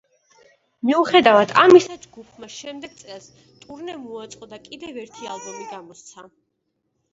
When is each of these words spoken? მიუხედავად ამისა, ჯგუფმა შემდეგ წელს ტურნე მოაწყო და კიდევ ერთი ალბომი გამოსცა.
მიუხედავად 0.89 1.53
ამისა, 1.63 1.97
ჯგუფმა 2.05 2.49
შემდეგ 2.55 2.97
წელს 3.03 3.29
ტურნე 3.67 3.99
მოაწყო 4.07 4.51
და 4.57 4.61
კიდევ 4.67 5.01
ერთი 5.05 5.33
ალბომი 5.37 5.65
გამოსცა. 5.77 6.29